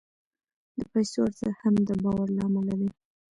[0.77, 2.89] د پیسو ارزښت هم د باور له امله دی.